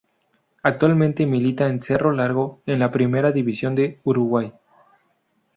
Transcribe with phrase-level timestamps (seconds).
[0.63, 4.51] Actualmente milita en Cerro Largo en la Primera División de Uruguay.